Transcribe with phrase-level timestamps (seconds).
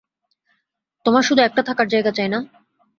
[1.05, 2.39] তোমার শুধু একটা থাকার জায়গা চাই, না?